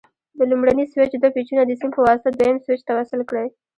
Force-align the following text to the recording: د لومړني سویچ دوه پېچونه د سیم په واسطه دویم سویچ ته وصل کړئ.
د 0.37 0.39
لومړني 0.51 0.85
سویچ 0.91 1.13
دوه 1.17 1.31
پېچونه 1.35 1.63
د 1.65 1.71
سیم 1.79 1.89
په 1.95 2.01
واسطه 2.05 2.29
دویم 2.31 2.57
سویچ 2.63 2.81
ته 2.87 2.93
وصل 2.97 3.19
کړئ. 3.29 3.47